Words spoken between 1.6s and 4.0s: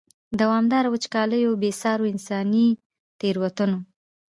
بې سارو انساني تېروتنو.